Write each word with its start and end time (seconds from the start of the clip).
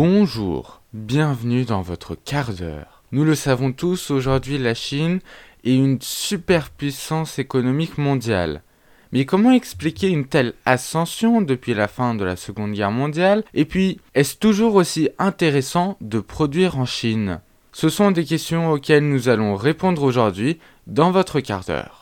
Bonjour, 0.00 0.80
bienvenue 0.92 1.64
dans 1.64 1.82
votre 1.82 2.14
quart 2.14 2.52
d'heure. 2.52 3.02
Nous 3.10 3.24
le 3.24 3.34
savons 3.34 3.72
tous, 3.72 4.12
aujourd'hui 4.12 4.56
la 4.56 4.72
Chine 4.72 5.18
est 5.64 5.74
une 5.74 5.98
superpuissance 6.00 7.40
économique 7.40 7.98
mondiale. 7.98 8.62
Mais 9.10 9.24
comment 9.24 9.50
expliquer 9.50 10.06
une 10.06 10.28
telle 10.28 10.54
ascension 10.64 11.42
depuis 11.42 11.74
la 11.74 11.88
fin 11.88 12.14
de 12.14 12.22
la 12.22 12.36
Seconde 12.36 12.74
Guerre 12.74 12.92
mondiale? 12.92 13.42
Et 13.54 13.64
puis, 13.64 13.98
est-ce 14.14 14.36
toujours 14.36 14.76
aussi 14.76 15.08
intéressant 15.18 15.96
de 16.00 16.20
produire 16.20 16.78
en 16.78 16.86
Chine? 16.86 17.40
Ce 17.72 17.88
sont 17.88 18.12
des 18.12 18.24
questions 18.24 18.70
auxquelles 18.70 19.08
nous 19.08 19.28
allons 19.28 19.56
répondre 19.56 20.04
aujourd'hui 20.04 20.60
dans 20.86 21.10
votre 21.10 21.40
quart 21.40 21.64
d'heure. 21.64 21.97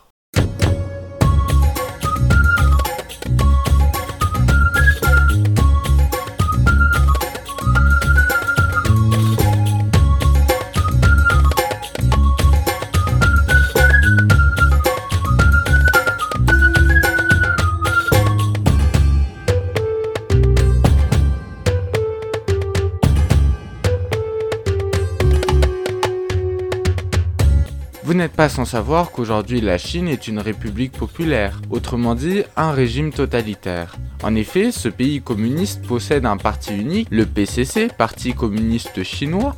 Sans 28.49 28.65
savoir 28.65 29.11
qu'aujourd'hui 29.11 29.61
la 29.61 29.79
Chine 29.79 30.09
est 30.09 30.29
une 30.29 30.39
république 30.39 30.93
populaire, 30.93 31.61
autrement 31.71 32.15
dit 32.15 32.43
un 32.57 32.73
régime 32.73 33.13
totalitaire. 33.13 33.97
En 34.23 34.35
effet, 34.35 34.73
ce 34.73 34.89
pays 34.89 35.21
communiste 35.21 35.87
possède 35.87 36.27
un 36.27 36.37
parti 36.37 36.75
unique, 36.75 37.09
le 37.11 37.27
PCC, 37.27 37.89
Parti 37.89 38.35
communiste 38.35 39.03
chinois, 39.03 39.55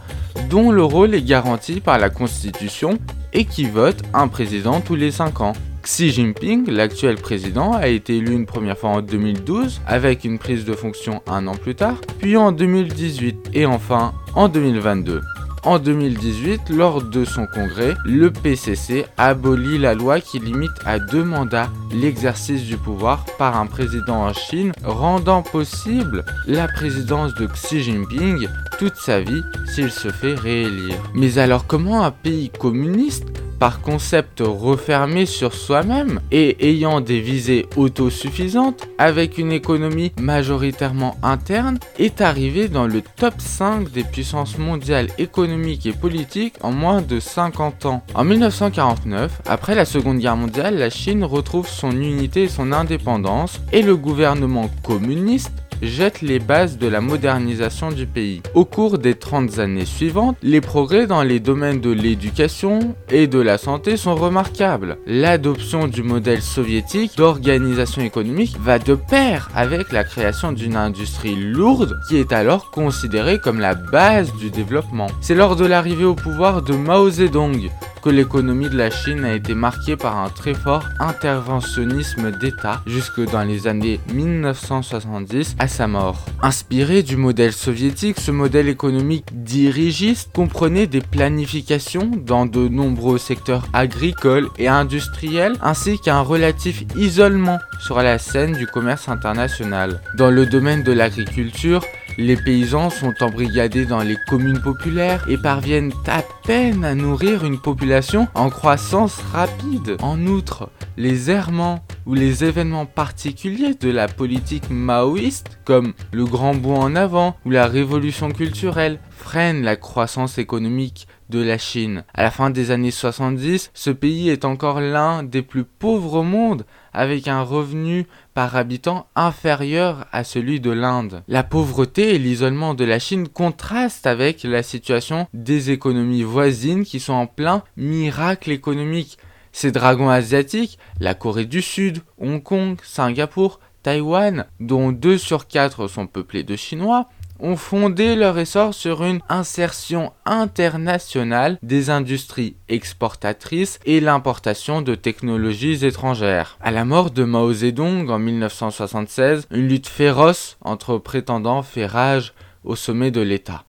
dont 0.50 0.70
le 0.70 0.82
rôle 0.82 1.14
est 1.14 1.22
garanti 1.22 1.80
par 1.80 1.98
la 1.98 2.10
constitution 2.10 2.98
et 3.32 3.44
qui 3.44 3.64
vote 3.64 4.02
un 4.14 4.28
président 4.28 4.80
tous 4.80 4.96
les 4.96 5.10
5 5.10 5.40
ans. 5.40 5.52
Xi 5.82 6.10
Jinping, 6.10 6.68
l'actuel 6.70 7.16
président, 7.16 7.72
a 7.72 7.88
été 7.88 8.18
élu 8.18 8.34
une 8.34 8.46
première 8.46 8.76
fois 8.76 8.90
en 8.90 9.00
2012 9.00 9.80
avec 9.86 10.24
une 10.24 10.38
prise 10.38 10.64
de 10.64 10.74
fonction 10.74 11.22
un 11.26 11.46
an 11.46 11.54
plus 11.54 11.74
tard, 11.74 11.96
puis 12.18 12.36
en 12.36 12.52
2018 12.52 13.50
et 13.54 13.64
enfin 13.64 14.12
en 14.34 14.48
2022. 14.48 15.22
En 15.64 15.78
2018, 15.78 16.70
lors 16.70 17.02
de 17.02 17.24
son 17.24 17.46
congrès, 17.46 17.94
le 18.04 18.30
PCC 18.30 19.04
abolit 19.16 19.78
la 19.78 19.94
loi 19.94 20.20
qui 20.20 20.38
limite 20.38 20.70
à 20.84 20.98
deux 20.98 21.24
mandats 21.24 21.68
l'exercice 21.92 22.64
du 22.64 22.76
pouvoir 22.76 23.24
par 23.38 23.56
un 23.56 23.66
président 23.66 24.26
en 24.26 24.32
Chine, 24.32 24.72
rendant 24.84 25.42
possible 25.42 26.24
la 26.46 26.68
présidence 26.68 27.34
de 27.34 27.46
Xi 27.46 27.82
Jinping 27.82 28.48
toute 28.78 28.96
sa 28.96 29.20
vie 29.20 29.42
s'il 29.66 29.90
se 29.90 30.08
fait 30.08 30.34
réélire. 30.34 30.96
Mais 31.14 31.38
alors 31.38 31.66
comment 31.66 32.04
un 32.04 32.12
pays 32.12 32.50
communiste 32.50 33.26
par 33.58 33.80
concept 33.80 34.42
refermé 34.44 35.26
sur 35.26 35.54
soi-même 35.54 36.20
et 36.30 36.70
ayant 36.70 37.00
des 37.00 37.20
visées 37.20 37.66
autosuffisantes 37.76 38.88
avec 38.98 39.38
une 39.38 39.52
économie 39.52 40.12
majoritairement 40.20 41.16
interne 41.22 41.78
est 41.98 42.20
arrivé 42.20 42.68
dans 42.68 42.86
le 42.86 43.02
top 43.02 43.34
5 43.38 43.90
des 43.90 44.04
puissances 44.04 44.58
mondiales 44.58 45.08
économiques 45.18 45.86
et 45.86 45.92
politiques 45.92 46.54
en 46.62 46.72
moins 46.72 47.02
de 47.02 47.20
50 47.20 47.86
ans. 47.86 48.02
En 48.14 48.24
1949, 48.24 49.42
après 49.46 49.74
la 49.74 49.84
Seconde 49.84 50.18
Guerre 50.18 50.36
mondiale, 50.36 50.78
la 50.78 50.90
Chine 50.90 51.24
retrouve 51.24 51.68
son 51.68 51.90
unité 51.90 52.44
et 52.44 52.48
son 52.48 52.72
indépendance 52.72 53.60
et 53.72 53.82
le 53.82 53.96
gouvernement 53.96 54.70
communiste 54.82 55.52
jette 55.82 56.22
les 56.22 56.38
bases 56.38 56.78
de 56.78 56.86
la 56.86 57.00
modernisation 57.00 57.90
du 57.90 58.06
pays. 58.06 58.42
Au 58.54 58.64
cours 58.64 58.98
des 58.98 59.14
30 59.14 59.58
années 59.58 59.84
suivantes, 59.84 60.36
les 60.42 60.60
progrès 60.60 61.06
dans 61.06 61.22
les 61.22 61.40
domaines 61.40 61.80
de 61.80 61.90
l'éducation 61.90 62.94
et 63.10 63.26
de 63.26 63.38
la 63.38 63.58
santé 63.58 63.96
sont 63.96 64.14
remarquables. 64.14 64.98
L'adoption 65.06 65.88
du 65.88 66.02
modèle 66.02 66.42
soviétique 66.42 67.16
d'organisation 67.16 68.02
économique 68.02 68.56
va 68.60 68.78
de 68.78 68.94
pair 68.94 69.48
avec 69.54 69.92
la 69.92 70.04
création 70.04 70.52
d'une 70.52 70.76
industrie 70.76 71.36
lourde 71.36 71.98
qui 72.08 72.16
est 72.16 72.32
alors 72.32 72.70
considérée 72.70 73.38
comme 73.38 73.60
la 73.60 73.74
base 73.74 74.34
du 74.36 74.50
développement. 74.50 75.08
C'est 75.20 75.34
lors 75.34 75.56
de 75.56 75.66
l'arrivée 75.66 76.04
au 76.04 76.14
pouvoir 76.14 76.62
de 76.62 76.74
Mao 76.74 77.10
Zedong 77.10 77.70
que 77.98 78.10
l'économie 78.10 78.68
de 78.68 78.76
la 78.76 78.90
Chine 78.90 79.24
a 79.24 79.34
été 79.34 79.54
marquée 79.54 79.96
par 79.96 80.16
un 80.16 80.28
très 80.28 80.54
fort 80.54 80.84
interventionnisme 81.00 82.30
d'État 82.30 82.80
jusque 82.86 83.20
dans 83.30 83.42
les 83.42 83.66
années 83.66 84.00
1970 84.12 85.56
à 85.58 85.67
sa 85.68 85.86
mort. 85.86 86.24
Inspiré 86.42 87.02
du 87.02 87.16
modèle 87.16 87.52
soviétique, 87.52 88.20
ce 88.20 88.30
modèle 88.30 88.68
économique 88.68 89.26
dirigiste 89.32 90.30
comprenait 90.34 90.86
des 90.86 91.00
planifications 91.00 92.10
dans 92.16 92.46
de 92.46 92.68
nombreux 92.68 93.18
secteurs 93.18 93.66
agricoles 93.72 94.48
et 94.58 94.68
industriels 94.68 95.56
ainsi 95.62 95.98
qu'un 95.98 96.20
relatif 96.20 96.84
isolement 96.96 97.58
sur 97.80 98.02
la 98.02 98.18
scène 98.18 98.52
du 98.52 98.66
commerce 98.66 99.08
international. 99.08 100.00
Dans 100.16 100.30
le 100.30 100.46
domaine 100.46 100.82
de 100.82 100.92
l'agriculture, 100.92 101.82
les 102.18 102.36
paysans 102.36 102.90
sont 102.90 103.14
embrigadés 103.20 103.86
dans 103.86 104.02
les 104.02 104.16
communes 104.28 104.60
populaires 104.60 105.24
et 105.28 105.38
parviennent 105.38 105.92
à 106.06 106.22
peine 106.44 106.84
à 106.84 106.94
nourrir 106.94 107.44
une 107.44 107.60
population 107.60 108.26
en 108.34 108.50
croissance 108.50 109.20
rapide. 109.32 109.96
En 110.02 110.26
outre, 110.26 110.68
les 110.96 111.30
errements 111.30 111.84
ou 112.08 112.14
les 112.14 112.42
événements 112.42 112.86
particuliers 112.86 113.74
de 113.74 113.90
la 113.90 114.08
politique 114.08 114.70
maoïste, 114.70 115.60
comme 115.66 115.92
le 116.10 116.24
grand 116.24 116.54
bond 116.54 116.80
en 116.80 116.96
avant 116.96 117.36
ou 117.44 117.50
la 117.50 117.66
révolution 117.66 118.30
culturelle, 118.30 118.98
freinent 119.10 119.62
la 119.62 119.76
croissance 119.76 120.38
économique 120.38 121.06
de 121.28 121.42
la 121.42 121.58
Chine. 121.58 122.04
À 122.14 122.22
la 122.22 122.30
fin 122.30 122.48
des 122.48 122.70
années 122.70 122.90
70, 122.90 123.70
ce 123.74 123.90
pays 123.90 124.30
est 124.30 124.46
encore 124.46 124.80
l'un 124.80 125.22
des 125.22 125.42
plus 125.42 125.64
pauvres 125.64 126.20
au 126.20 126.22
monde, 126.22 126.64
avec 126.94 127.28
un 127.28 127.42
revenu 127.42 128.06
par 128.32 128.56
habitant 128.56 129.06
inférieur 129.14 130.06
à 130.10 130.24
celui 130.24 130.60
de 130.60 130.70
l'Inde. 130.70 131.22
La 131.28 131.42
pauvreté 131.42 132.14
et 132.14 132.18
l'isolement 132.18 132.72
de 132.72 132.84
la 132.84 132.98
Chine 132.98 133.28
contrastent 133.28 134.06
avec 134.06 134.44
la 134.44 134.62
situation 134.62 135.26
des 135.34 135.70
économies 135.70 136.22
voisines 136.22 136.84
qui 136.84 137.00
sont 137.00 137.12
en 137.12 137.26
plein 137.26 137.62
miracle 137.76 138.50
économique. 138.50 139.18
Ces 139.52 139.72
dragons 139.72 140.10
asiatiques, 140.10 140.78
la 141.00 141.14
Corée 141.14 141.46
du 141.46 141.62
Sud, 141.62 141.98
Hong 142.20 142.42
Kong, 142.42 142.78
Singapour, 142.82 143.60
Taïwan, 143.82 144.46
dont 144.60 144.92
2 144.92 145.18
sur 145.18 145.46
4 145.46 145.88
sont 145.88 146.06
peuplés 146.06 146.42
de 146.42 146.56
Chinois, 146.56 147.08
ont 147.40 147.56
fondé 147.56 148.16
leur 148.16 148.38
essor 148.38 148.74
sur 148.74 149.04
une 149.04 149.20
insertion 149.28 150.12
internationale 150.24 151.58
des 151.62 151.90
industries 151.90 152.56
exportatrices 152.68 153.78
et 153.84 154.00
l'importation 154.00 154.82
de 154.82 154.94
technologies 154.94 155.84
étrangères. 155.84 156.58
À 156.60 156.70
la 156.70 156.84
mort 156.84 157.10
de 157.10 157.24
Mao 157.24 157.52
Zedong 157.52 158.10
en 158.10 158.18
1976, 158.18 159.46
une 159.50 159.68
lutte 159.68 159.86
féroce 159.86 160.58
entre 160.62 160.98
prétendants 160.98 161.62
fait 161.62 161.86
rage 161.86 162.34
au 162.64 162.76
sommet 162.76 163.10
de 163.10 163.20
l'État. 163.20 163.67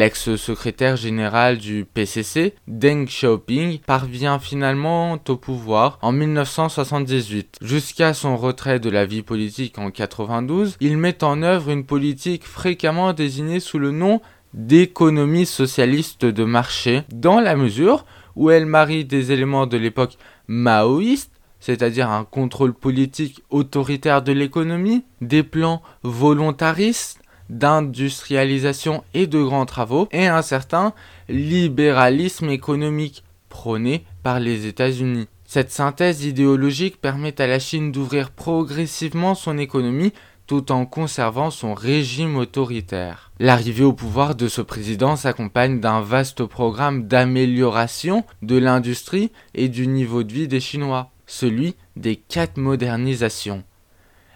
L'ex-secrétaire 0.00 0.96
général 0.96 1.58
du 1.58 1.84
PCC, 1.84 2.54
Deng 2.66 3.04
Xiaoping, 3.04 3.80
parvient 3.80 4.38
finalement 4.38 5.18
au 5.28 5.36
pouvoir 5.36 5.98
en 6.00 6.10
1978. 6.10 7.58
Jusqu'à 7.60 8.14
son 8.14 8.38
retrait 8.38 8.80
de 8.80 8.88
la 8.88 9.04
vie 9.04 9.20
politique 9.20 9.78
en 9.78 9.90
92, 9.90 10.78
il 10.80 10.96
met 10.96 11.22
en 11.22 11.42
œuvre 11.42 11.68
une 11.68 11.84
politique 11.84 12.46
fréquemment 12.46 13.12
désignée 13.12 13.60
sous 13.60 13.78
le 13.78 13.90
nom 13.90 14.22
d'économie 14.54 15.44
socialiste 15.44 16.24
de 16.24 16.44
marché, 16.44 17.02
dans 17.12 17.38
la 17.38 17.54
mesure 17.54 18.06
où 18.36 18.48
elle 18.48 18.64
marie 18.64 19.04
des 19.04 19.32
éléments 19.32 19.66
de 19.66 19.76
l'époque 19.76 20.16
maoïste 20.48 21.30
c'est-à-dire 21.60 22.10
un 22.10 22.24
contrôle 22.24 22.72
politique 22.72 23.42
autoritaire 23.50 24.22
de 24.22 24.32
l'économie, 24.32 25.04
des 25.20 25.42
plans 25.42 25.82
volontaristes 26.02 27.19
d'industrialisation 27.50 29.04
et 29.12 29.26
de 29.26 29.42
grands 29.42 29.66
travaux, 29.66 30.08
et 30.12 30.26
un 30.26 30.42
certain 30.42 30.94
libéralisme 31.28 32.48
économique 32.48 33.24
prôné 33.48 34.04
par 34.22 34.40
les 34.40 34.66
États-Unis. 34.66 35.28
Cette 35.44 35.72
synthèse 35.72 36.24
idéologique 36.24 37.00
permet 37.00 37.40
à 37.40 37.46
la 37.46 37.58
Chine 37.58 37.90
d'ouvrir 37.90 38.30
progressivement 38.30 39.34
son 39.34 39.58
économie 39.58 40.12
tout 40.46 40.72
en 40.72 40.84
conservant 40.84 41.50
son 41.50 41.74
régime 41.74 42.36
autoritaire. 42.36 43.30
L'arrivée 43.38 43.84
au 43.84 43.92
pouvoir 43.92 44.34
de 44.34 44.48
ce 44.48 44.60
président 44.60 45.14
s'accompagne 45.14 45.78
d'un 45.78 46.00
vaste 46.00 46.44
programme 46.44 47.06
d'amélioration 47.06 48.24
de 48.42 48.56
l'industrie 48.56 49.30
et 49.54 49.68
du 49.68 49.86
niveau 49.86 50.24
de 50.24 50.32
vie 50.32 50.48
des 50.48 50.58
Chinois, 50.58 51.10
celui 51.26 51.76
des 51.94 52.16
quatre 52.16 52.56
modernisations. 52.56 53.62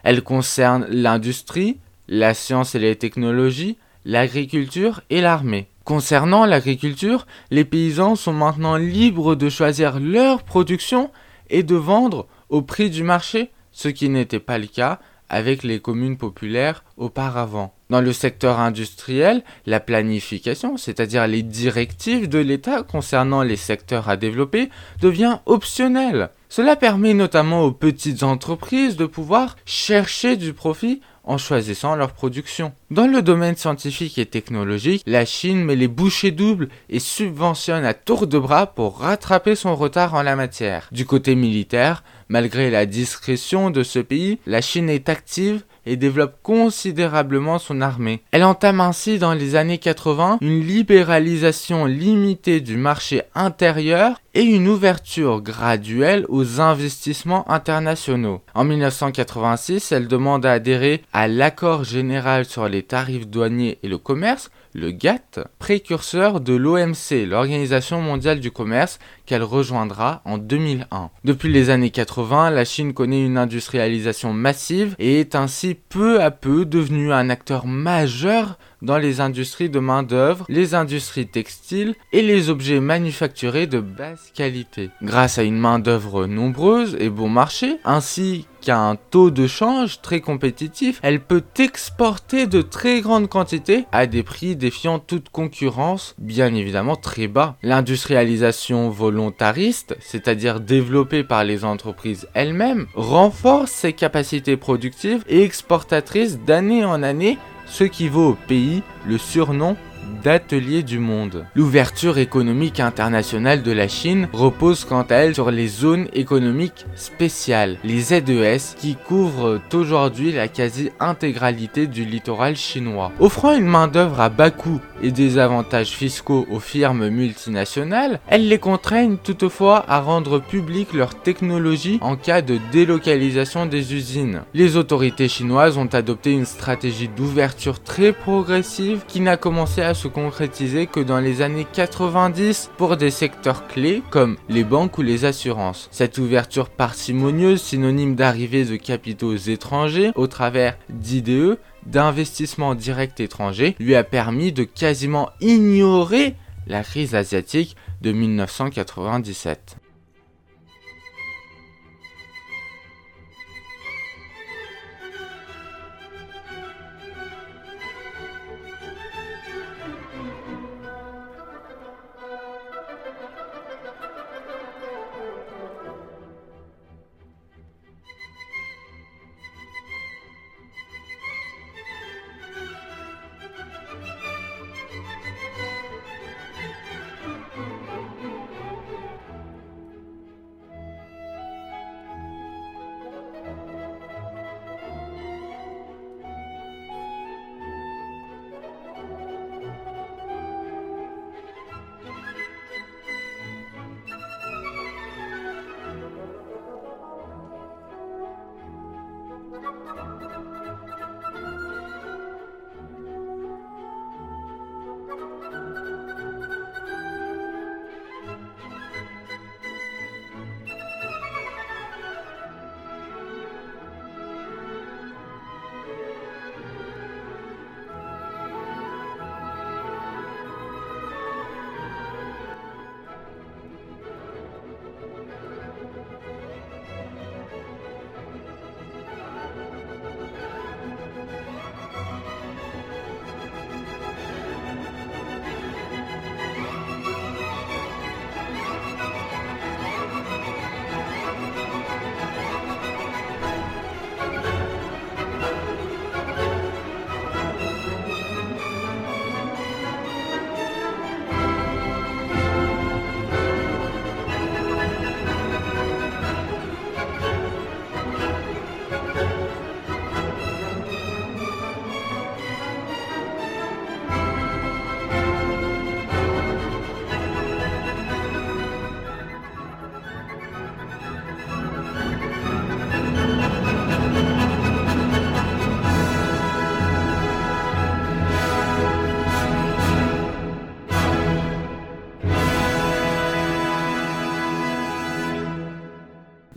Elle 0.04 0.22
concerne 0.22 0.86
l'industrie, 0.88 1.78
la 2.08 2.34
science 2.34 2.74
et 2.74 2.78
les 2.78 2.96
technologies, 2.96 3.78
l'agriculture 4.04 5.00
et 5.10 5.20
l'armée. 5.20 5.68
Concernant 5.84 6.46
l'agriculture, 6.46 7.26
les 7.50 7.64
paysans 7.64 8.16
sont 8.16 8.32
maintenant 8.32 8.76
libres 8.76 9.34
de 9.34 9.48
choisir 9.48 10.00
leur 10.00 10.42
production 10.42 11.10
et 11.50 11.62
de 11.62 11.74
vendre 11.74 12.26
au 12.48 12.62
prix 12.62 12.90
du 12.90 13.02
marché, 13.02 13.50
ce 13.72 13.88
qui 13.88 14.08
n'était 14.08 14.40
pas 14.40 14.58
le 14.58 14.66
cas 14.66 15.00
avec 15.28 15.62
les 15.62 15.80
communes 15.80 16.16
populaires 16.16 16.84
auparavant. 16.96 17.74
Dans 17.90 18.00
le 18.00 18.12
secteur 18.12 18.60
industriel, 18.60 19.42
la 19.66 19.80
planification, 19.80 20.76
c'est-à-dire 20.76 21.26
les 21.26 21.42
directives 21.42 22.28
de 22.28 22.38
l'État 22.38 22.82
concernant 22.82 23.42
les 23.42 23.56
secteurs 23.56 24.08
à 24.08 24.16
développer, 24.16 24.70
devient 25.00 25.38
optionnelle. 25.46 26.30
Cela 26.48 26.76
permet 26.76 27.14
notamment 27.14 27.62
aux 27.62 27.72
petites 27.72 28.22
entreprises 28.22 28.96
de 28.96 29.06
pouvoir 29.06 29.56
chercher 29.64 30.36
du 30.36 30.52
profit 30.52 31.00
en 31.24 31.38
choisissant 31.38 31.96
leur 31.96 32.12
production. 32.12 32.72
Dans 32.90 33.06
le 33.06 33.22
domaine 33.22 33.56
scientifique 33.56 34.18
et 34.18 34.26
technologique, 34.26 35.02
la 35.06 35.24
Chine 35.24 35.64
met 35.64 35.76
les 35.76 35.88
bouchées 35.88 36.30
doubles 36.30 36.68
et 36.88 37.00
subventionne 37.00 37.84
à 37.84 37.94
tour 37.94 38.26
de 38.26 38.38
bras 38.38 38.66
pour 38.66 39.00
rattraper 39.00 39.54
son 39.54 39.74
retard 39.74 40.14
en 40.14 40.22
la 40.22 40.36
matière. 40.36 40.88
Du 40.92 41.06
côté 41.06 41.34
militaire, 41.34 42.04
malgré 42.28 42.70
la 42.70 42.86
discrétion 42.86 43.70
de 43.70 43.82
ce 43.82 43.98
pays, 43.98 44.38
la 44.46 44.60
Chine 44.60 44.90
est 44.90 45.08
active 45.08 45.64
et 45.86 45.96
développe 45.96 46.36
considérablement 46.42 47.58
son 47.58 47.80
armée. 47.80 48.22
Elle 48.30 48.44
entame 48.44 48.80
ainsi 48.80 49.18
dans 49.18 49.34
les 49.34 49.56
années 49.56 49.78
80 49.78 50.38
une 50.40 50.60
libéralisation 50.60 51.84
limitée 51.84 52.60
du 52.60 52.76
marché 52.76 53.22
intérieur 53.34 54.20
et 54.34 54.42
une 54.42 54.68
ouverture 54.68 55.40
graduelle 55.40 56.26
aux 56.28 56.60
investissements 56.60 57.50
internationaux. 57.50 58.40
En 58.54 58.64
1986, 58.64 59.92
elle 59.92 60.08
demande 60.08 60.44
à 60.44 60.52
adhérer 60.52 61.02
à 61.12 61.28
l'accord 61.28 61.84
général 61.84 62.44
sur 62.44 62.68
les 62.68 62.82
tarifs 62.82 63.28
douaniers 63.28 63.78
et 63.82 63.88
le 63.88 63.98
commerce, 63.98 64.50
le 64.74 64.90
GATT, 64.90 65.40
précurseur 65.60 66.40
de 66.40 66.52
l'OMC, 66.52 67.26
l'Organisation 67.26 68.02
mondiale 68.02 68.40
du 68.40 68.50
commerce, 68.50 68.98
qu'elle 69.24 69.44
rejoindra 69.44 70.20
en 70.24 70.36
2001. 70.36 71.10
Depuis 71.22 71.52
les 71.52 71.70
années 71.70 71.90
80, 71.90 72.50
la 72.50 72.64
Chine 72.64 72.92
connaît 72.92 73.24
une 73.24 73.38
industrialisation 73.38 74.32
massive 74.32 74.96
et 74.98 75.20
est 75.20 75.36
ainsi 75.36 75.74
peu 75.74 76.20
à 76.20 76.32
peu 76.32 76.64
devenue 76.66 77.12
un 77.12 77.30
acteur 77.30 77.66
majeur 77.66 78.58
dans 78.84 78.98
les 78.98 79.20
industries 79.20 79.70
de 79.70 79.78
main-d'œuvre, 79.78 80.44
les 80.48 80.74
industries 80.74 81.26
textiles 81.26 81.94
et 82.12 82.22
les 82.22 82.50
objets 82.50 82.80
manufacturés 82.80 83.66
de 83.66 83.80
basse 83.80 84.30
qualité. 84.34 84.90
Grâce 85.02 85.38
à 85.38 85.42
une 85.42 85.58
main-d'œuvre 85.58 86.26
nombreuse 86.26 86.96
et 87.00 87.08
bon 87.08 87.28
marché, 87.28 87.78
ainsi 87.84 88.46
qu'à 88.60 88.78
un 88.78 88.96
taux 88.96 89.30
de 89.30 89.46
change 89.46 90.00
très 90.00 90.20
compétitif, 90.20 90.98
elle 91.02 91.20
peut 91.20 91.44
exporter 91.58 92.46
de 92.46 92.62
très 92.62 93.00
grandes 93.00 93.28
quantités 93.28 93.84
à 93.92 94.06
des 94.06 94.22
prix 94.22 94.56
défiant 94.56 94.98
toute 94.98 95.28
concurrence, 95.28 96.14
bien 96.18 96.54
évidemment 96.54 96.96
très 96.96 97.26
bas. 97.26 97.56
L'industrialisation 97.62 98.88
volontariste, 98.88 99.96
c'est-à-dire 100.00 100.60
développée 100.60 101.24
par 101.24 101.44
les 101.44 101.64
entreprises 101.64 102.26
elles-mêmes, 102.32 102.86
renforce 102.94 103.70
ses 103.70 103.92
capacités 103.92 104.56
productives 104.56 105.24
et 105.28 105.42
exportatrices 105.42 106.38
d'année 106.38 106.84
en 106.84 107.02
année 107.02 107.38
ce 107.66 107.84
qui 107.84 108.08
vaut 108.08 108.30
au 108.30 108.34
pays 108.34 108.82
le 109.06 109.18
surnom 109.18 109.76
d'atelier 110.22 110.82
du 110.82 110.98
monde. 110.98 111.44
L'ouverture 111.54 112.18
économique 112.18 112.80
internationale 112.80 113.62
de 113.62 113.72
la 113.72 113.88
Chine 113.88 114.28
repose 114.32 114.84
quant 114.84 115.02
à 115.02 115.16
elle 115.16 115.34
sur 115.34 115.50
les 115.50 115.68
zones 115.68 116.08
économiques 116.12 116.86
spéciales, 116.94 117.78
les 117.84 118.00
ZES, 118.00 118.76
qui 118.78 118.96
couvrent 118.96 119.60
aujourd'hui 119.72 120.32
la 120.32 120.48
quasi-intégralité 120.48 121.86
du 121.86 122.04
littoral 122.04 122.56
chinois. 122.56 123.12
Offrant 123.18 123.54
une 123.54 123.66
main-d'œuvre 123.66 124.20
à 124.20 124.28
bas 124.28 124.50
coût 124.50 124.80
et 125.02 125.10
des 125.10 125.38
avantages 125.38 125.90
fiscaux 125.90 126.46
aux 126.50 126.60
firmes 126.60 127.08
multinationales, 127.08 128.20
elles 128.28 128.48
les 128.48 128.58
contraignent 128.58 129.16
toutefois 129.16 129.84
à 129.88 130.00
rendre 130.00 130.38
publiques 130.38 130.92
leurs 130.92 131.14
technologies 131.14 131.98
en 132.00 132.16
cas 132.16 132.42
de 132.42 132.58
délocalisation 132.72 133.66
des 133.66 133.94
usines. 133.94 134.42
Les 134.54 134.76
autorités 134.76 135.28
chinoises 135.28 135.78
ont 135.78 135.92
adopté 135.92 136.32
une 136.32 136.44
stratégie 136.44 137.08
d'ouverture 137.08 137.82
très 137.82 138.12
progressive 138.12 139.02
qui 139.06 139.20
n'a 139.20 139.36
commencé 139.36 139.82
à 139.82 139.93
se 139.94 140.08
concrétiser 140.08 140.86
que 140.86 141.00
dans 141.00 141.20
les 141.20 141.42
années 141.42 141.66
90 141.72 142.70
pour 142.76 142.96
des 142.96 143.10
secteurs 143.10 143.66
clés 143.66 144.02
comme 144.10 144.36
les 144.48 144.64
banques 144.64 144.98
ou 144.98 145.02
les 145.02 145.24
assurances. 145.24 145.88
Cette 145.90 146.18
ouverture 146.18 146.68
parcimonieuse, 146.68 147.62
synonyme 147.62 148.14
d'arrivée 148.14 148.64
de 148.64 148.76
capitaux 148.76 149.34
étrangers 149.36 150.12
au 150.14 150.26
travers 150.26 150.76
d'IDE, 150.88 151.58
d'investissements 151.86 152.74
directs 152.74 153.20
étrangers, 153.20 153.76
lui 153.78 153.94
a 153.94 154.04
permis 154.04 154.52
de 154.52 154.64
quasiment 154.64 155.30
ignorer 155.40 156.34
la 156.66 156.82
crise 156.82 157.14
asiatique 157.14 157.76
de 158.00 158.12
1997. 158.12 159.76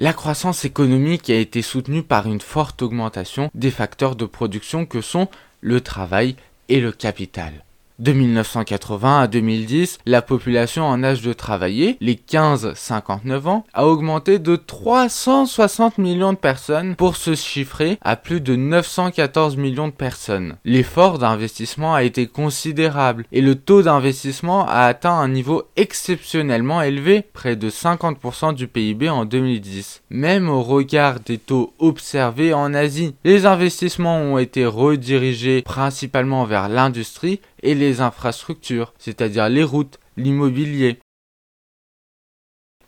La 0.07 0.13
croissance 0.13 0.63
économique 0.63 1.29
a 1.29 1.35
été 1.35 1.61
soutenue 1.61 2.01
par 2.01 2.27
une 2.27 2.39
forte 2.39 2.81
augmentation 2.81 3.51
des 3.53 3.71
facteurs 3.71 4.15
de 4.15 4.23
production 4.23 4.85
que 4.85 5.01
sont 5.01 5.27
le 5.59 5.81
travail 5.81 6.37
et 6.69 6.79
le 6.79 6.93
capital. 6.93 7.65
De 7.99 8.11
1980 8.11 9.21
à 9.21 9.25
2010, 9.25 9.97
la 10.05 10.21
population 10.21 10.85
en 10.85 11.03
âge 11.03 11.23
de 11.23 11.33
travailler, 11.33 11.97
les 11.99 12.13
15-59 12.13 13.47
ans, 13.47 13.65
a 13.73 13.87
augmenté 13.87 14.37
de 14.37 14.55
360 14.55 15.97
millions 15.97 16.33
de 16.33 16.37
personnes 16.37 16.95
pour 16.95 17.15
se 17.15 17.33
chiffrer 17.33 17.97
à 18.03 18.15
plus 18.15 18.39
de 18.39 18.55
914 18.55 19.57
millions 19.57 19.87
de 19.87 19.93
personnes. 19.93 20.57
L'effort 20.63 21.17
d'investissement 21.17 21.95
a 21.95 22.03
été 22.03 22.27
considérable 22.27 23.25
et 23.31 23.41
le 23.41 23.55
taux 23.55 23.81
d'investissement 23.81 24.67
a 24.67 24.81
atteint 24.81 25.17
un 25.17 25.29
niveau 25.29 25.63
exceptionnellement 25.75 26.83
élevé, 26.83 27.23
près 27.33 27.55
de 27.55 27.71
50% 27.71 28.53
du 28.53 28.67
PIB 28.67 29.09
en 29.09 29.25
2010. 29.25 30.03
Même 30.11 30.49
au 30.49 30.61
regard 30.61 31.19
des 31.21 31.39
taux 31.39 31.73
observés 31.79 32.53
en 32.53 32.75
Asie, 32.75 33.15
les 33.23 33.47
investissements 33.47 34.19
ont 34.19 34.37
été 34.37 34.67
redirigés 34.67 35.63
principalement 35.63 36.45
vers 36.45 36.69
l'industrie 36.69 37.39
et 37.63 37.73
les 37.73 37.86
infrastructures, 38.01 38.93
c'est-à-dire 38.97 39.49
les 39.49 39.63
routes, 39.63 39.99
l'immobilier. 40.15 40.99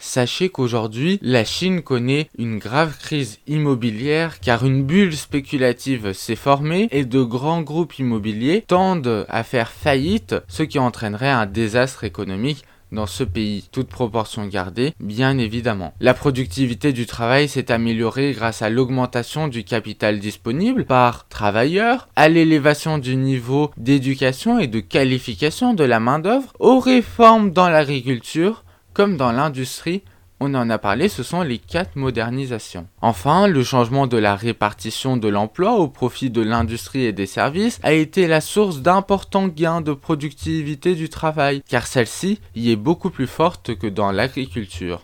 Sachez 0.02 0.48
qu'aujourd'hui, 0.48 1.20
la 1.22 1.44
Chine 1.44 1.82
connaît 1.82 2.30
une 2.38 2.58
grave 2.58 2.98
crise 2.98 3.40
immobilière 3.48 4.40
car 4.40 4.66
une 4.66 4.84
bulle 4.84 5.16
spéculative 5.16 6.14
s'est 6.14 6.38
formée 6.38 6.88
et 6.92 7.04
de 7.04 7.22
grands 7.22 7.62
groupes 7.62 8.00
immobiliers 8.00 8.64
tendent 8.66 9.26
à 9.28 9.44
faire 9.44 9.72
faillite, 9.72 10.36
ce 10.48 10.64
qui 10.64 10.80
entraînerait 10.80 11.30
un 11.30 11.46
désastre 11.46 12.06
économique 12.06 12.64
dans 12.92 13.06
ce 13.06 13.24
pays, 13.24 13.66
toute 13.72 13.90
proportion 13.90 14.46
gardée, 14.48 14.94
bien 15.00 15.38
évidemment. 15.38 15.94
La 16.00 16.14
productivité 16.14 16.94
du 16.94 17.06
travail 17.06 17.48
s'est 17.48 17.72
améliorée 17.72 18.34
grâce 18.34 18.62
à 18.62 18.70
l'augmentation 18.70 19.48
du 19.48 19.64
capital 19.64 20.20
disponible 20.20 20.86
par 20.86 21.28
travailleurs, 21.28 22.10
à 22.16 22.30
l'élévation 22.30 22.98
du 22.98 23.16
niveau 23.16 23.72
d'éducation 23.78 24.60
et 24.60 24.68
de 24.68 24.80
qualification 24.80 25.74
de 25.74 25.84
la 25.84 26.00
main-d'œuvre, 26.00 26.54
aux 26.60 26.80
réformes 26.80 27.52
dans 27.52 27.70
l'agriculture 27.70 28.64
comme 28.94 29.18
dans 29.18 29.32
l'industrie 29.32 30.04
on 30.40 30.54
en 30.56 30.70
a 30.70 30.78
parlé, 30.78 31.10
ce 31.10 31.24
sont 31.24 31.42
les 31.42 31.58
quatre 31.58 31.96
modernisations. 31.96 32.88
Enfin, 33.02 33.48
le 33.48 33.64
changement 33.64 34.08
de 34.08 34.18
la 34.18 34.36
répartition 34.36 35.18
de 35.18 35.28
l'emploi 35.28 35.74
au 35.74 35.88
profit 35.88 36.30
de 36.30 36.42
l'industrie 36.42 37.04
et 37.04 37.14
des 37.14 37.26
services 37.26 37.80
a 37.84 37.94
été 37.94 38.28
la 38.28 38.42
source 38.42 38.82
d'importants 38.82 39.48
gains 39.48 39.82
de 39.82 39.94
productivité 39.94 40.96
du 40.96 41.10
travail, 41.10 41.62
car 41.68 41.88
celle-ci 41.88 42.40
y 42.56 42.72
est 42.72 42.76
beaucoup 42.76 43.10
plus 43.10 43.28
forte 43.28 43.76
que 43.76 43.88
dans 43.88 44.12
l'agriculture. 44.12 45.02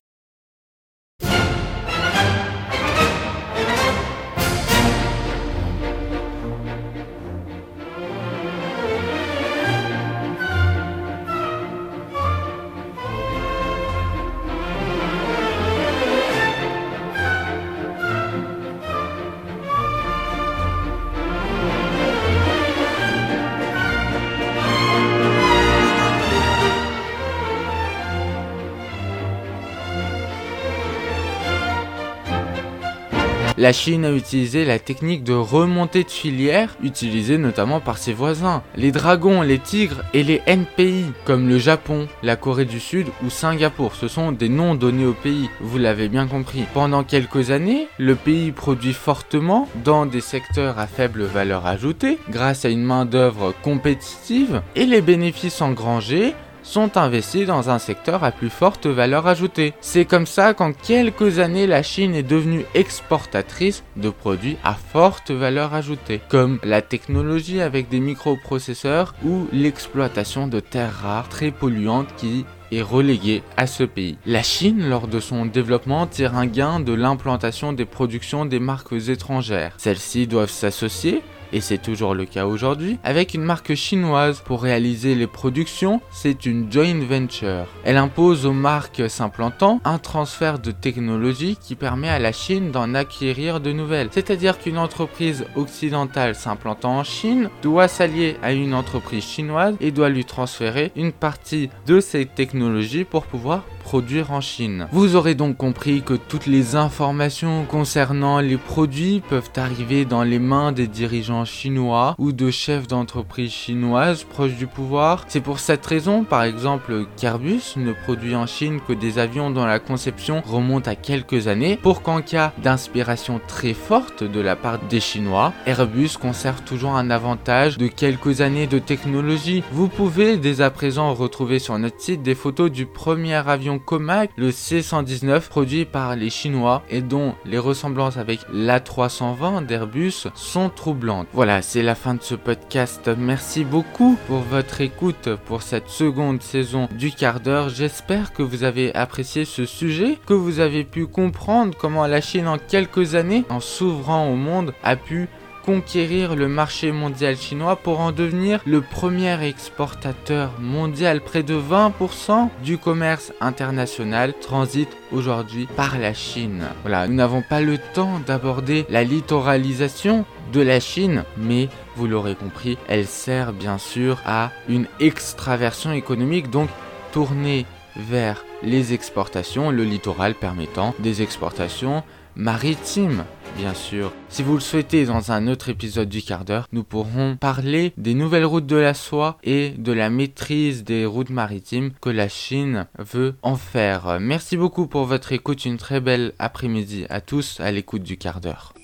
La 33.65 33.73
Chine 33.73 34.05
a 34.05 34.11
utilisé 34.11 34.63
la 34.63 34.77
technique 34.77 35.23
de 35.23 35.33
remontée 35.33 36.03
de 36.03 36.11
filière, 36.11 36.77
utilisée 36.83 37.39
notamment 37.39 37.79
par 37.79 37.97
ses 37.97 38.13
voisins. 38.13 38.61
Les 38.75 38.91
dragons, 38.91 39.41
les 39.41 39.57
tigres 39.57 40.03
et 40.13 40.21
les 40.21 40.43
NPI, 40.45 41.05
comme 41.23 41.49
le 41.49 41.57
Japon, 41.57 42.07
la 42.21 42.35
Corée 42.35 42.65
du 42.65 42.79
Sud 42.79 43.07
ou 43.23 43.31
Singapour, 43.31 43.95
ce 43.95 44.07
sont 44.07 44.31
des 44.31 44.49
noms 44.49 44.75
donnés 44.75 45.07
au 45.07 45.13
pays, 45.13 45.49
vous 45.61 45.79
l'avez 45.79 46.09
bien 46.09 46.27
compris. 46.27 46.65
Pendant 46.75 47.03
quelques 47.03 47.49
années, 47.49 47.87
le 47.97 48.13
pays 48.13 48.51
produit 48.51 48.93
fortement 48.93 49.67
dans 49.83 50.05
des 50.05 50.21
secteurs 50.21 50.77
à 50.77 50.85
faible 50.85 51.23
valeur 51.23 51.65
ajoutée, 51.65 52.19
grâce 52.29 52.65
à 52.65 52.69
une 52.69 52.83
main-d'œuvre 52.83 53.55
compétitive, 53.63 54.61
et 54.75 54.85
les 54.85 55.01
bénéfices 55.01 55.63
engrangés 55.63 56.35
sont 56.65 56.97
investis 56.97 57.45
dans 57.45 57.69
un 57.69 57.79
secteur 57.79 58.23
à 58.23 58.31
plus 58.31 58.49
forte 58.49 58.87
valeur 58.87 59.27
ajoutée. 59.27 59.73
C'est 59.79 60.05
comme 60.05 60.25
ça 60.25 60.53
qu'en 60.53 60.73
quelques 60.73 61.39
années, 61.39 61.67
la 61.67 61.83
Chine 61.83 62.15
est 62.15 62.23
devenue 62.23 62.65
exportatrice 62.73 63.83
de 63.95 64.09
produits 64.09 64.57
à 64.63 64.73
forte 64.73 65.31
valeur 65.31 65.73
ajoutée, 65.73 66.21
comme 66.27 66.59
la 66.63 66.81
technologie 66.81 67.61
avec 67.61 67.87
des 67.87 67.99
microprocesseurs 67.99 69.13
ou 69.23 69.47
l'exploitation 69.53 70.47
de 70.47 70.59
terres 70.59 70.99
rares 71.03 71.29
très 71.29 71.51
polluantes 71.51 72.13
qui 72.17 72.45
est 72.71 72.81
reléguée 72.81 73.43
à 73.57 73.67
ce 73.67 73.83
pays. 73.83 74.17
La 74.25 74.41
Chine, 74.43 74.89
lors 74.89 75.07
de 75.07 75.19
son 75.19 75.45
développement, 75.45 76.07
tire 76.07 76.35
un 76.35 76.47
gain 76.47 76.79
de 76.79 76.93
l'implantation 76.93 77.73
des 77.73 77.85
productions 77.85 78.45
des 78.45 78.59
marques 78.59 78.93
étrangères. 79.07 79.75
Celles-ci 79.77 80.27
doivent 80.27 80.49
s'associer 80.49 81.21
et 81.55 81.61
c'est 81.61 81.77
toujours 81.77 82.15
le 82.15 82.25
cas 82.25 82.45
aujourd'hui, 82.45 82.99
avec 83.05 83.33
une 83.33 83.41
marque 83.43 83.75
chinoise 83.75 84.41
pour 84.41 84.61
réaliser 84.61 85.15
les 85.15 85.25
productions, 85.25 86.01
c'est 86.11 86.45
une 86.45 86.69
joint 86.69 86.99
venture. 86.99 87.65
Elle 87.85 87.95
impose 87.95 88.45
aux 88.45 88.51
marques 88.51 89.09
s'implantant 89.09 89.79
un 89.85 89.97
transfert 89.97 90.59
de 90.59 90.71
technologie 90.71 91.55
qui 91.55 91.75
permet 91.75 92.09
à 92.09 92.19
la 92.19 92.33
Chine 92.33 92.71
d'en 92.71 92.93
acquérir 92.93 93.61
de 93.61 93.71
nouvelles. 93.71 94.09
C'est-à-dire 94.11 94.59
qu'une 94.59 94.77
entreprise 94.77 95.45
occidentale 95.55 96.35
s'implantant 96.35 96.97
en 96.97 97.03
Chine 97.05 97.49
doit 97.61 97.87
s'allier 97.87 98.35
à 98.43 98.51
une 98.51 98.73
entreprise 98.73 99.23
chinoise 99.23 99.77
et 99.79 99.91
doit 99.91 100.09
lui 100.09 100.25
transférer 100.25 100.91
une 100.97 101.13
partie 101.13 101.69
de 101.87 102.01
ses 102.01 102.25
technologies 102.25 103.05
pour 103.05 103.23
pouvoir 103.23 103.63
produire 103.85 104.31
en 104.31 104.41
Chine. 104.41 104.87
Vous 104.91 105.15
aurez 105.15 105.35
donc 105.35 105.57
compris 105.57 106.01
que 106.01 106.15
toutes 106.15 106.47
les 106.47 106.75
informations 106.75 107.65
concernant 107.65 108.39
les 108.39 108.57
produits 108.57 109.21
peuvent 109.29 109.51
arriver 109.57 110.05
dans 110.05 110.23
les 110.23 110.39
mains 110.39 110.71
des 110.71 110.87
dirigeants 110.87 111.45
chinois 111.45 112.15
ou 112.17 112.31
de 112.31 112.49
chefs 112.49 112.87
d'entreprise 112.87 113.51
chinoises 113.51 114.23
proches 114.23 114.55
du 114.55 114.65
pouvoir. 114.65 115.25
C'est 115.27 115.39
pour 115.39 115.59
cette 115.59 115.85
raison, 115.85 116.23
par 116.23 116.41
exemple, 116.41 117.05
qu'Airbus 117.15 117.75
ne 117.77 117.93
produit 117.93 118.35
en 118.35 118.47
Chine 118.47 118.79
que 118.87 118.93
des 118.93 119.19
avions 119.19 119.51
dont 119.51 119.65
la 119.65 119.77
conception 119.77 120.41
remonte 120.43 120.87
à 120.87 120.95
quelques 120.95 121.47
années, 121.47 121.77
pour 121.77 122.01
qu'en 122.01 122.21
cas 122.23 122.53
d'inspiration 122.63 123.39
très 123.47 123.75
forte 123.75 124.23
de 124.23 124.39
la 124.39 124.55
part 124.55 124.79
des 124.79 124.99
Chinois, 124.99 125.53
Airbus 125.67 126.17
conserve 126.19 126.63
toujours 126.63 126.95
un 126.95 127.11
avantage 127.11 127.77
de 127.77 127.85
quelques 127.85 128.41
années 128.41 128.65
de 128.65 128.79
technologie. 128.79 129.63
Vous 129.71 129.89
pouvez 129.89 130.37
dès 130.37 130.61
à 130.61 130.71
présent 130.71 131.13
retrouver 131.13 131.59
sur 131.59 131.77
notre 131.77 132.01
site 132.01 132.23
des 132.23 132.33
photos 132.33 132.71
du 132.71 132.87
premier 132.87 133.35
avion 133.47 133.74
Comac, 133.79 134.31
le 134.37 134.51
C119 134.51 135.47
produit 135.49 135.85
par 135.85 136.15
les 136.15 136.29
Chinois 136.29 136.83
et 136.89 137.01
dont 137.01 137.35
les 137.45 137.57
ressemblances 137.57 138.17
avec 138.17 138.39
l'A320 138.53 139.65
d'Airbus 139.65 140.27
sont 140.35 140.69
troublantes. 140.69 141.27
Voilà, 141.33 141.61
c'est 141.61 141.83
la 141.83 141.95
fin 141.95 142.15
de 142.15 142.21
ce 142.21 142.35
podcast. 142.35 143.09
Merci 143.17 143.63
beaucoup 143.63 144.17
pour 144.27 144.39
votre 144.39 144.81
écoute 144.81 145.29
pour 145.45 145.61
cette 145.61 145.89
seconde 145.89 146.41
saison 146.41 146.87
du 146.91 147.11
quart 147.11 147.39
d'heure. 147.39 147.69
J'espère 147.69 148.33
que 148.33 148.43
vous 148.43 148.63
avez 148.63 148.93
apprécié 148.95 149.45
ce 149.45 149.65
sujet, 149.65 150.17
que 150.25 150.33
vous 150.33 150.59
avez 150.59 150.83
pu 150.83 151.07
comprendre 151.07 151.77
comment 151.77 152.07
la 152.07 152.21
Chine 152.21 152.47
en 152.47 152.57
quelques 152.57 153.15
années, 153.15 153.43
en 153.49 153.59
s'ouvrant 153.59 154.29
au 154.29 154.35
monde, 154.35 154.73
a 154.83 154.95
pu 154.95 155.27
conquérir 155.65 156.35
le 156.35 156.47
marché 156.47 156.91
mondial 156.91 157.35
chinois 157.35 157.75
pour 157.75 157.99
en 157.99 158.11
devenir 158.11 158.61
le 158.65 158.81
premier 158.81 159.43
exportateur 159.43 160.51
mondial. 160.59 161.21
Près 161.21 161.41
de 161.41 161.55
20% 161.55 162.49
du 162.63 162.77
commerce 162.77 163.33
international 163.41 164.33
transite 164.39 164.95
aujourd'hui 165.11 165.67
par 165.75 165.97
la 165.97 166.13
Chine. 166.13 166.65
Voilà, 166.83 167.07
nous 167.07 167.15
n'avons 167.15 167.41
pas 167.41 167.61
le 167.61 167.79
temps 167.93 168.19
d'aborder 168.25 168.85
la 168.89 169.03
littoralisation 169.03 170.25
de 170.53 170.61
la 170.61 170.79
Chine, 170.79 171.23
mais 171.37 171.69
vous 171.95 172.07
l'aurez 172.07 172.35
compris, 172.35 172.77
elle 172.87 173.07
sert 173.07 173.51
bien 173.51 173.79
sûr 173.79 174.21
à 174.25 174.51
une 174.69 174.85
extraversion 174.99 175.91
économique, 175.91 176.51
donc 176.51 176.69
tournée 177.11 177.65
vers 177.95 178.45
les 178.61 178.93
exportations, 178.93 179.71
le 179.71 179.83
littoral 179.83 180.35
permettant 180.35 180.93
des 180.99 181.21
exportations 181.21 182.03
maritimes 182.35 183.23
bien 183.57 183.73
sûr. 183.73 184.11
Si 184.29 184.43
vous 184.43 184.53
le 184.53 184.59
souhaitez, 184.59 185.05
dans 185.05 185.31
un 185.31 185.47
autre 185.47 185.69
épisode 185.69 186.09
du 186.09 186.21
quart 186.21 186.45
d'heure, 186.45 186.67
nous 186.71 186.83
pourrons 186.83 187.37
parler 187.37 187.93
des 187.97 188.13
nouvelles 188.13 188.45
routes 188.45 188.67
de 188.67 188.75
la 188.75 188.93
soie 188.93 189.37
et 189.43 189.69
de 189.77 189.91
la 189.91 190.09
maîtrise 190.09 190.83
des 190.83 191.05
routes 191.05 191.29
maritimes 191.29 191.91
que 192.01 192.09
la 192.09 192.29
Chine 192.29 192.87
veut 192.99 193.35
en 193.41 193.55
faire. 193.55 194.19
Merci 194.19 194.57
beaucoup 194.57 194.87
pour 194.87 195.05
votre 195.05 195.31
écoute, 195.31 195.65
une 195.65 195.77
très 195.77 195.99
belle 195.99 196.33
après-midi 196.37 197.05
à 197.09 197.21
tous 197.21 197.59
à 197.59 197.71
l'écoute 197.71 198.03
du 198.03 198.17
quart 198.17 198.41
d'heure. 198.41 198.74